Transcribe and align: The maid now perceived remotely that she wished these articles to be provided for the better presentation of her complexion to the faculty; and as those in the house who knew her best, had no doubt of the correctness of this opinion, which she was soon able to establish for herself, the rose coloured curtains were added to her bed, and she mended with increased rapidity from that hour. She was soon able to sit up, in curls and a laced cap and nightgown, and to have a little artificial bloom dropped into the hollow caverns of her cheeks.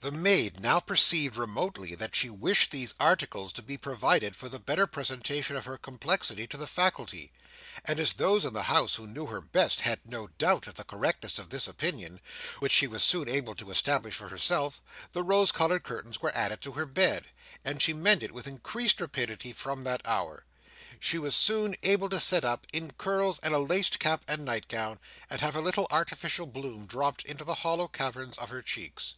The 0.00 0.12
maid 0.16 0.58
now 0.60 0.80
perceived 0.80 1.36
remotely 1.36 1.94
that 1.94 2.16
she 2.16 2.30
wished 2.30 2.70
these 2.70 2.94
articles 2.98 3.52
to 3.52 3.60
be 3.60 3.76
provided 3.76 4.36
for 4.36 4.48
the 4.48 4.58
better 4.58 4.86
presentation 4.86 5.54
of 5.54 5.66
her 5.66 5.76
complexion 5.76 6.46
to 6.48 6.56
the 6.56 6.66
faculty; 6.66 7.30
and 7.84 8.00
as 8.00 8.14
those 8.14 8.46
in 8.46 8.54
the 8.54 8.62
house 8.62 8.94
who 8.94 9.06
knew 9.06 9.26
her 9.26 9.42
best, 9.42 9.82
had 9.82 10.00
no 10.06 10.28
doubt 10.38 10.66
of 10.66 10.76
the 10.76 10.84
correctness 10.84 11.38
of 11.38 11.50
this 11.50 11.68
opinion, 11.68 12.20
which 12.58 12.72
she 12.72 12.86
was 12.86 13.02
soon 13.04 13.28
able 13.28 13.54
to 13.56 13.70
establish 13.70 14.14
for 14.14 14.28
herself, 14.30 14.80
the 15.12 15.22
rose 15.22 15.52
coloured 15.52 15.82
curtains 15.82 16.22
were 16.22 16.34
added 16.34 16.62
to 16.62 16.72
her 16.72 16.86
bed, 16.86 17.26
and 17.62 17.82
she 17.82 17.92
mended 17.92 18.30
with 18.32 18.46
increased 18.46 19.02
rapidity 19.02 19.52
from 19.52 19.84
that 19.84 20.00
hour. 20.06 20.46
She 20.98 21.18
was 21.18 21.36
soon 21.36 21.76
able 21.82 22.08
to 22.08 22.20
sit 22.20 22.46
up, 22.46 22.66
in 22.72 22.92
curls 22.92 23.40
and 23.40 23.52
a 23.52 23.58
laced 23.58 23.98
cap 23.98 24.24
and 24.26 24.42
nightgown, 24.46 25.00
and 25.28 25.40
to 25.40 25.44
have 25.44 25.56
a 25.56 25.60
little 25.60 25.88
artificial 25.90 26.46
bloom 26.46 26.86
dropped 26.86 27.24
into 27.26 27.44
the 27.44 27.56
hollow 27.56 27.88
caverns 27.88 28.38
of 28.38 28.48
her 28.48 28.62
cheeks. 28.62 29.16